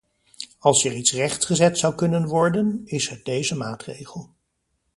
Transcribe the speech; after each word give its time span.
Als 0.59 0.83
er 0.85 0.93
iets 0.93 1.11
rechtgezet 1.13 1.77
zou 1.77 1.95
kunnen 1.95 2.27
worden, 2.27 2.81
is 2.85 3.09
het 3.09 3.25
deze 3.25 3.55
maatregel. 3.55 4.29